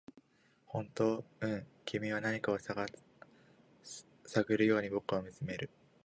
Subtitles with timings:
[0.73, 2.87] 「本当？」「うん」君は何かを探
[4.57, 5.69] るように僕を見つめる